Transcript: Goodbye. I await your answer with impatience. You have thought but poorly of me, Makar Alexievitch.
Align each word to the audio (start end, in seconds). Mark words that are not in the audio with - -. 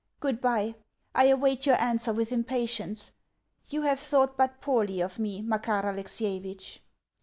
Goodbye. 0.19 0.73
I 1.13 1.25
await 1.25 1.67
your 1.67 1.79
answer 1.79 2.11
with 2.11 2.31
impatience. 2.31 3.11
You 3.69 3.83
have 3.83 3.99
thought 3.99 4.35
but 4.35 4.59
poorly 4.59 4.99
of 4.99 5.19
me, 5.19 5.43
Makar 5.43 5.83
Alexievitch. 5.83 6.81